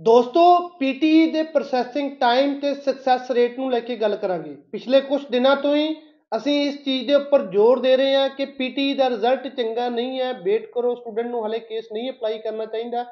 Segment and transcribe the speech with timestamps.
[0.00, 0.42] ਦੋਸਤੋ
[0.78, 5.54] ਪੀਟੀ ਦੇ processing time ਤੇ ਸਕਸੈਸ ਰੇਟ ਨੂੰ ਲੈ ਕੇ ਗੱਲ ਕਰਾਂਗੇ। ਪਿਛਲੇ ਕੁਝ ਦਿਨਾਂ
[5.56, 5.94] ਤੋਂ ਹੀ
[6.32, 10.20] ਅਸੀਂ ਇਸ ਚੀਜ਼ ਦੇ ਉੱਪਰ ਜ਼ੋਰ ਦੇ ਰਹੇ ਹਾਂ ਕਿ ਪੀਟੀ ਦਾ ਰਿਜ਼ਲਟ ਚੰਗਾ ਨਹੀਂ
[10.20, 13.04] ਹੈ। ਵੇਟ ਕਰੋ ਸਟੂਡੈਂਟ ਨੂੰ ਹਲੇ ਕੇਸ ਨਹੀਂ ਅਪਲਾਈ ਕਰਨਾ ਚਾਹੀਦਾ।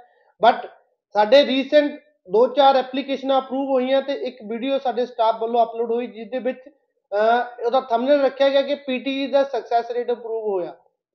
[0.42, 0.66] ਬਟ
[1.14, 6.06] ਸਾਡੇ ਰੀਸੈਂਟ ਦੋ ਚਾਰ ਐਪਲੀਕੇਸ਼ਨਾਂ ਅਪਰੂਵ ਹੋਈਆਂ ਤੇ ਇੱਕ ਵੀਡੀਓ ਸਾਡੇ ਸਟਾਫ ਵੱਲੋਂ ਅਪਲੋਡ ਹੋਈ
[6.06, 6.60] ਜਿਸ ਦੇ ਵਿੱਚ
[7.64, 10.74] ਉਹਦਾ ਥੰਬਨੇਲ ਰੱਖਿਆ ਗਿਆ ਕਿ ਪੀਟੀ ਦਾ ਸਕਸੈਸ ਰੇਟ ਅਪਰੂਵ ਹੋਇਆ।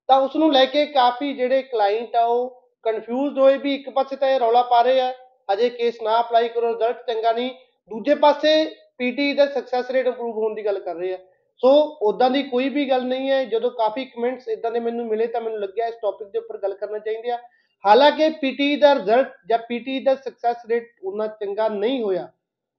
[0.09, 4.15] ਤਾਂ ਉਸ ਨੂੰ ਲੈ ਕੇ ਕਾਫੀ ਜਿਹੜੇ ਕਲਾਇੰਟ ਆ ਉਹ ਕਨਫਿਊਜ਼ਡ ਹੋਏ ਵੀ ਇੱਕ ਪਾਸੇ
[4.15, 5.13] ਤਾਂ ਇਹ ਰੌਲਾ ਪਾ ਰਹੇ ਆ
[5.53, 7.49] ਅਜੇ ਕੇਸ ਨਾ ਅਪਲਾਈ ਕਰੋ ਰਿਜ਼ਲਟ ਚੰਗਾ ਨਹੀਂ।
[7.89, 11.17] ਦੂਜੇ ਪਾਸੇ ਪੀਟੀ ਦਾ ਸਕਸੈਸ ਰੇਟ ਇੰਪਰੂਵ ਹੋਣ ਦੀ ਗੱਲ ਕਰ ਰਹੇ ਆ।
[11.57, 15.27] ਸੋ ਉਦਾਂ ਦੀ ਕੋਈ ਵੀ ਗੱਲ ਨਹੀਂ ਹੈ। ਜਦੋਂ ਕਾਫੀ ਕਮੈਂਟਸ ਇਦਾਂ ਦੇ ਮੈਨੂੰ ਮਿਲੇ
[15.27, 17.37] ਤਾਂ ਮੈਨੂੰ ਲੱਗਿਆ ਇਸ ਟੌਪਿਕ ਦੇ ਉੱਪਰ ਗੱਲ ਕਰਨਾ ਚਾਹੀਦੀ ਆ।
[17.85, 22.31] ਹਾਲਾਂਕਿ ਪੀਟੀ ਦਾ ਰਿਜ਼ਲਟ ਜਾਂ ਪੀਟੀ ਦਾ ਸਕਸੈਸ ਰੇਟ ਉਹਨਾਂ ਚੰਗਾ ਨਹੀਂ ਹੋਇਆ।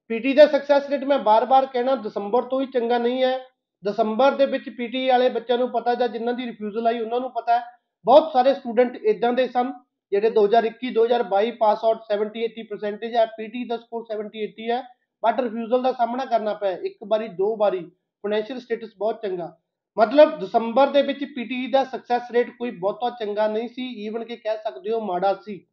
[0.08, 3.46] ਪੀਟੀ ਦਾ ਸਕਸੈਸ ਰੇਟ ਮੈਂ ਬਾਰ-ਬਾਰ ਕਹਿਣਾ ਦਸੰਬਰ ਤੋਂ ਹੀ ਚੰਗਾ ਨਹੀਂ ਹੈ।
[3.84, 7.30] ਦਸੰਬਰ ਦੇ ਵਿੱਚ ਪੀਟੀ ਵਾਲੇ ਬੱਚਿਆਂ ਨੂੰ ਪਤਾ ਜਾਂ ਜਿਨ੍ਹਾਂ ਦੀ ਰਿਫਿਊਜ਼ਲ ਆਈ ਉਹਨਾਂ ਨੂੰ
[7.30, 7.64] ਪਤਾ ਹੈ।
[8.04, 9.72] ਬਹੁਤ ਸਾਰੇ ਸਟੂਡੈਂਟ ਇਦਾਂ ਦੇ ਸਨ।
[10.12, 14.82] ਜਿਹੜੇ 2021 2022 ਪਾਸ ਆਊਟ 70 80 ਪਰਸੈਂਟੇਜ ਹੈ ਪੀਟੀ ਦਾ ਸਕੋਰ 70 80 ਹੈ
[15.22, 19.56] ਬਟ ਰਿਫਿਊਜ਼ਲ ਦਾ ਸਾਹਮਣਾ ਕਰਨਾ ਪਿਆ ਇੱਕ ਵਾਰੀ, ਦੋ ਵਾਰੀ ਫਾਈਨੈਂਸ਼ੀਅਲ ਸਟੇਟਸ ਬਹੁਤ ਚੰਗਾ।
[19.98, 24.36] ਮਤਲਬ ਦਸੰਬਰ ਦੇ ਵਿੱਚ ਪੀਟੀ ਦਾ ਸਕਸੈਸ ਰੇਟ ਕੋਈ ਬਹੁਤਾ ਚੰਗਾ ਨਹੀਂ ਸੀ ਈਵਨ ਕਿ
[24.36, 25.66] ਕਹਿ ਸਕਦੇ ਹੋ ਮਾੜਾ ਸੀ।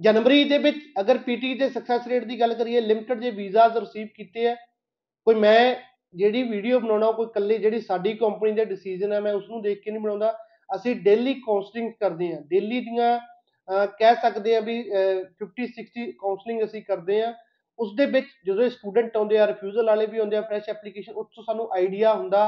[0.00, 4.08] ਜਨਵਰੀ ਦੇ ਵਿੱਚ ਅਗਰ ਪੀਟੀ ਦੇ ਸਕਸੈਸ ਰੇਟ ਦੀ ਗੱਲ ਕਰੀਏ ਲਿਮਟਿਡ ਜੇ ਵੀਜ਼ਾਸ ਰਿਸੀਵ
[4.14, 4.54] ਕੀਤੇ ਆ
[5.26, 5.74] ਕੋਈ ਮੈਂ
[6.14, 9.82] ਜਿਹੜੀ ਵੀਡੀਓ ਬਣਾਉਣਾ, ਕੋਈ ਕੱਲੀ ਜਿਹੜੀ ਸਾਡੀ ਕੰਪਨੀ ਦੇ ਡਿਸੀਜਨ ਹੈ, ਮੈਂ ਉਸ ਨੂੰ ਦੇਖ
[9.82, 10.38] ਕੇ ਨਹੀਂ ਬਣਾਉਂਦਾ,
[10.74, 13.31] ਅਸੀਂ ਡੇਲੀ ਕਾਉਂਸਲਿੰਗ ਕਰਦੇ ਹਾਂ। ਡੇਲੀ ਦੀਆਂ
[13.68, 14.76] ਕਹਿ ਸਕਦੇ ਆ ਵੀ
[15.40, 17.32] 50 60 ਕਾਉਂਸਲਿੰਗ ਅਸੀਂ ਕਰਦੇ ਆ
[17.78, 21.26] ਉਸ ਦੇ ਵਿੱਚ ਜਦੋਂ ਸਟੂਡੈਂਟ ਆਉਂਦੇ ਆ ਰਿਫਿਊਜ਼ਲ ਵਾਲੇ ਵੀ ਆਉਂਦੇ ਆ ਫਰੈਸ਼ ਐਪਲੀਕੇਸ਼ਨ ਉਸ
[21.36, 22.42] ਤੋਂ ਸਾਨੂੰ ਆਈਡੀਆ ਹੁੰਦਾ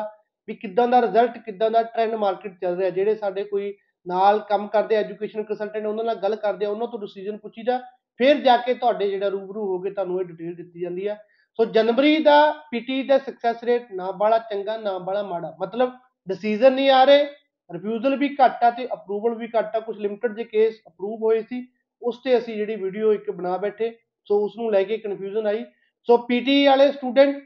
[0.49, 3.75] ਵੀ ਕਿੱਦਾਂ ਦਾ ਰਿਜ਼ਲਟ ਕਿੱਦਾਂ ਦਾ ਟ੍ਰੈਂਡ ਮਾਰਕੀਟ ਚੱਲ ਰਿਹਾ। ਜਿਹੜੇ ਸਾਡੇ ਕੋਈ
[4.07, 7.79] ਨਾਲ ਕੰਮ ਕਰਦੇ ਐਜੂਕੇਸ਼ਨ ਕੰਸਲਟੈਂਟ ਉਹਨਾਂ ਨਾਲ ਗੱਲ ਕਰਦੇ ਆ, ਉਹਨਾਂ ਤੋਂ ਡਿਸੀਜਨ ਪੁੱਛੀਦਾ।
[8.21, 11.17] ਫਿਰ ਜਾ ਕੇ ਤੁਹਾਡੇ ਜਿਹੜਾ ਰੂਬਰੂ ਹੋ ਕੇ ਤੁਹਾਨੂੰ ਇਹ ਡਿਟੇਲ ਦਿੱਤੀ ਜਾਂਦੀ ਆ।
[11.59, 12.37] ਸੋ ਜਨਵਰੀ ਦਾ
[12.71, 15.93] ਪੀਟੀ ਦਾ ਸਕਸੈਸ ਰੇਟ ਨਾ ਬੜਾ ਚੰਗਾ, ਨਾ ਬੜਾ ਮਾੜਾ। ਮਤਲਬ
[16.29, 17.25] ਡਿਸੀਜਨ ਨਹੀਂ ਆ ਰਹੇ
[17.71, 21.43] ਰਿਫਿਊਜ਼ਲ ਵੀ ਘੱਟ ਆ ਤੇ ਅਪਰੂਵਲ ਵੀ ਘੱਟ ਆ। ਕੁਝ ਲਿਮਟਿਡ ਜੇ ਕੇਸ ਅਪਰੂਵ ਹੋਏ
[21.43, 21.67] ਸੀ,
[22.03, 23.91] ਉਸ ਤੇ ਅਸੀਂ ਜਿਹੜੀ ਵੀਡੀਓ ਇੱਕ ਬਣਾ ਬੈਠੇ,
[24.25, 25.65] ਸੋ ਉਸ ਨੂੰ ਲੈ ਕੇ ਕਨਫਿਊਜ਼ਨ ਆਈ।
[26.09, 27.37] ਸੋ ਪੀਟੀ ਵਾਲੇ ਸਟੂਡੈਂਟ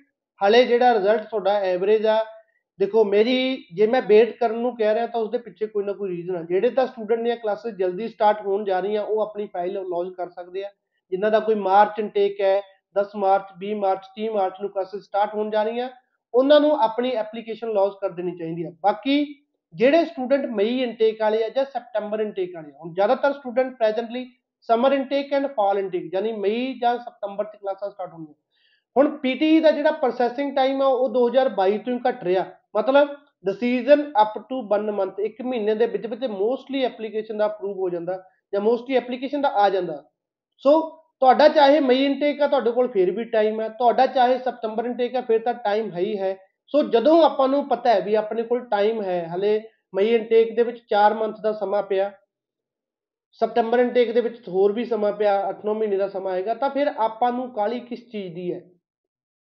[0.41, 2.25] ਹਲੇ ਜਿਹੜਾ ਰਿਜ਼ਲਟ ਤੁਹਾਡਾ ਐਵਰੇਜ ਆ,
[2.81, 5.93] ਦੇਖੋ ਮੇਰੀ, ਜੇ ਮੈਂ ਵੇਟ ਕਰਨ ਨੂੰ ਕਹਿ ਰਿਹਾ ਤਾਂ ਉਸ ਦੇ ਪਿੱਛੇ ਕੋਈ ਨਾ
[5.93, 9.47] ਕੋਈ ਰੀਜ਼ਨ ਆ। ਜਿਹੜੇ ਤਾਂ ਸਟੂਡੈਂਟ ਦੀਆਂ ਕਲਾਸਿਸ ਜਲਦੀ ਸਟਾਰਟ ਹੋਣ ਜਾ ਰਹੀਆਂ, ਉਹ ਆਪਣੀ
[9.47, 10.71] ਫਾਈਲ ਲੌਂਚ ਕਰ ਸਕਦੇ ਆ।
[11.13, 12.61] ਜਿਨ੍ਹਾਂ ਦਾ ਕੋਈ ਮਾਰਚ ਇਨਟੇਕ ਹੈ
[12.97, 15.89] 10 ਮਾਰਚ 20 ਮਾਰਚ 30 ਮਾਰਚ ਨੂੰ ਕਲਾਸਿਸ ਸਟਾਰਟ ਹੋਣ ਜਾ ਰਹੀਆਂ,
[16.35, 19.25] ਉਹਨਾਂ ਨੂੰ ਆਪਣੀ ਐਪਲੀਕੇਸ਼ਨ ਲੌਂਚ ਕਰ ਦੇਣੀ ਚਾਹੀਦੀ ਆ। ਬਾਕੀ
[19.75, 24.27] ਜਿਹੜੇ ਸਟੂਡੈਂਟ ਮਈ ਇਨਟੇਕ ਵਾਲੇ ਆ ਜਾਂ ਸਪਟੈਂਬਰ ਇਨਟੇਕ ਵਾਲੇ ਆ, ਹੁਣ ਜ਼ਿਆਦਾਤਰ student presently
[24.69, 28.35] summer intake and fall intake ਯਾਨੀ ਮਈ ਜਾਂ ਸਤੰਬਰ ਚ ਕਲਾਸਾਂ ਸਟਾਰਟ ਹੋਣੀਆਂ
[28.97, 32.45] ਹੁਣ ਪੀਟੀ ਦਾ ਜਿਹੜਾ ਪ੍ਰੋਸੈਸਿੰਗ ਟਾਈਮ ਆ, ਉਹ 2022 ਤੋਂ ਹੀ ਘਟ ਰਿਹਾ।
[32.77, 33.09] ਮਤਲਬ
[33.47, 37.89] ਡਿਸੀਜਨ ਅਪ ਟੂ 1 ਮੰਥ ਇੱਕ ਮਹੀਨੇ ਦੇ ਵਿੱਚ ਵਿੱਚ ਮੋਸਟਲੀ ਐਪਲੀਕੇਸ਼ਨ ਦਾ ਅਪਰੂਵ ਹੋ
[37.89, 40.03] ਜਾਂਦਾ ਜਾਂ ਮੋਸਟਲੀ ਐਪਲੀਕੇਸ਼ਨ ਦਾ ਆ ਜਾਂਦਾ।
[40.65, 40.81] ਸੋ
[41.23, 45.17] ਤੁਹਾਡਾ ਚਾਹੇ ਮਈ ਇਨਟੇਕ ਆ, ਤੁਹਾਡੇ ਕੋਲ ਫਿਰ ਵੀ ਟਾਈਮ ਹੈ ਤੁਹਾਡਾ ਚਾਹੇ ਸਤੰਬਰ ਇਨਟੇਕ
[45.17, 46.37] ਆ, ਫਿਰ ਤਾਂ ਟਾਈਮ ਹੈ ਹੀ ਹੈ।
[46.75, 49.61] ਸੋ ਜਦੋਂ ਆਪਾਂ ਨੂੰ ਪਤਾ ਹੈ ਵੀ ਆਪਣੇ ਕੋਲ ਟਾਈਮ ਹੈ, ਹਲੇ
[49.95, 52.11] ਮਈ ਇਨਟੇਕ ਦੇ ਵਿੱਚ 4 ਮੰਥ ਦਾ ਸਮਾਂ ਪਿਆ
[53.41, 56.89] ਸਪਟੈਂਬਰ ਇਨਟੇਕ ਦੇ ਵਿੱਚ ਹੋਰ ਵੀ ਸਮਾਂ ਪਿਆ 8-9 ਮਹੀਨੇ ਦਾ ਸਮਾਂ ਆਏਗਾ, ਤਾਂ ਫਿਰ
[56.99, 58.61] ਆਪਾਂ ਨੂੰ ਕਾਲੀ ਕਿਸ ਚੀਜ਼ ਦੀ ਹੈ?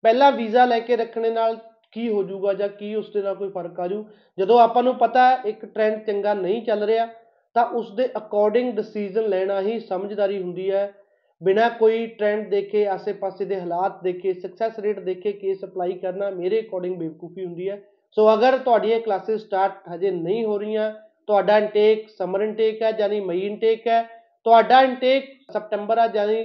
[0.04, 1.58] ਪਹਿਲਾ ਵੀਜ਼ਾ ਲੈ ਕੇ ਰੱਖਣੇ ਨਾਲ
[1.92, 4.04] ਕੀ ਹੋ ਜਾਊਗਾ ਜਾਂ ਕੀ ਉਸ ਦੇ ਨਾਲ ਕੋਈ ਫ਼ਰਕ ਆ ਜੂ
[4.38, 7.08] ਜਦੋਂ ਆਪਾਂ ਨੂੰ ਪਤਾ ਹੈ ਇੱਕ ਟ੍ਰੈਂਡ ਚੰਗਾ ਨਹੀਂ ਚੱਲ ਰਿਹਾ,
[7.56, 10.92] ਤਾਂ ਉਸ ਦੇ ਅਕੋਰਡਿੰਗ ਡਿਸੀਜਨ ਲੈਣਾ ਹੀ ਸਮਝਦਾਰੀ ਹੁੰਦੀ ਹੈ
[11.42, 16.62] ਬਿਨਾ ਕੋਈ ਟ੍ਰੈਂਡ ਦੇਖੇ, ਆਸੇ-ਪਾਸੇ ਦੇ ਹਾਲਾਤ ਦੇਖੇ ਸਕਸੈਸ ਰੇਟ ਦੇਖੇ ਕੇਸ ਅਪਲਾਈ ਕਰਨਾ ਮੇਰੇ
[16.62, 17.82] ਅਕੋਰਡਿੰਗ ਬੇਵਕੂਫੀ ਹੁੰਦੀ ਹੈ।
[18.18, 20.92] ਸੋ ਅਗਰ ਤੁਹਾਡੀਆਂ ਕਲਾਸਿਸ ਸਟਾਰਟ ਹਜੇ ਨਹੀਂ ਹੋ ਰਹੀਆਂ,
[21.28, 24.02] ਤੁਹਾਡਾ ਇਨਟੇਕ ਸਮਰ ਇਨਟੇਕ ਹੈ ਯਾਨੀ ਮਈ ਇਨਟੇਕ ਹੈ,
[24.46, 26.44] ਤੁਹਾਡਾ ਇਨਟੇਕ ਸਪਟੈਂਬਰ ਆ ਯਾਨੀ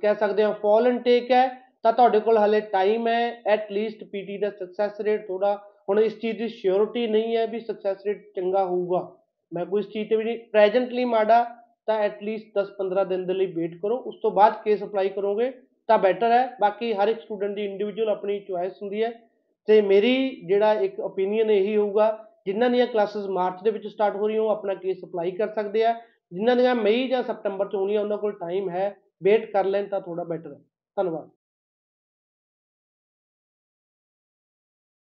[0.00, 1.48] ਕਹਿ ਸਕਦੇ ਹਾਂ ਫਾਲ ਇਨਟੇਕ ਹੈ,
[1.82, 5.54] ਤਾਂ ਤੁਹਾਡੇ ਕੋਲ ਹਲੇ ਟਾਈਮ ਹੈ ਐਟ ਲੀਸਟ ਪੀਟੀ ਦਾ ਸਕਸੈਸ ਰੇਟ ਥੋੜਾ
[5.88, 9.08] ਹੁਣ ਇਸ ਚੀਜ਼ ਦੀ ਸ਼ੋਰਿਟੀ ਨਹੀਂ ਹੈ ਵੀ ਸਕਸੈਸ ਰੇਟ ਚੰਗਾ ਹੋਊਗਾ।
[9.52, 11.44] ਮੈਂ ਕੋਈ ਇਸ ਚੀਜ਼ ਤੇ ਵੀ ਨਹੀਂ ਪ੍ਰੈਜ਼ੈਂਟਲੀ ਮਾੜਾ
[11.86, 15.52] ਤਾਂ ਐਟ ਲੀਸਟ 10-15 ਦਿਨ ਦੇ ਲਈ ਵੇਟ ਕਰੋ। ਉਸ ਤੋਂ ਬਾਅਦ ਕੇਸ ਅਪਲਾਈ ਕਰੋਗੇ,
[15.86, 19.12] ਤਾਂ ਬੈਟਰ ਹੈ। ਬਾਕੀ ਹਰ ਇੱਕ ਸਟੂਡੈਂਟ ਦੀ ਇੰਡੀਵਿਜੂਅਲ ਆਪਣੀ ਚੁਆਇਸ ਹੁੰਦੀ ਹੈ।
[19.66, 24.28] ਤੇ ਮੇਰੀ ਜਿਹੜਾ ਇੱਕ ਓਪੀਨੀਅਨ ਇਹੀ ਹੋਊਗਾ, ਜਿਨ੍ਹਾਂ ਦੀਆਂ ਕਲਾਸਿਸ ਮਾਰਚ ਦੇ ਵਿੱਚ ਸਟਾਰਟ ਹੋ
[24.28, 25.94] ਰਹੀਆਂ, ਉਹ ਆਪਣਾ ਕੇਸ ਅਪਲਾਈ ਕਰ ਸਕਦੇ ਆ।
[26.32, 30.00] ਜਿਨ੍ਹਾਂ ਦੀਆਂ ਮਈ ਜਾਂ ਸਤੰਬਰ ਚ ਹੋਣੀਆਂ, ਉਹਨਾਂ ਕੋਲ ਟਾਈਮ ਹੈ। ਵੇਟ ਕਰ ਲੈਣ ਤਾਂ
[30.00, 30.60] ਥੋੜਾ ਬੈਟਰ ਹੈ।
[30.96, 31.30] ਧੰਨਵਾਦ।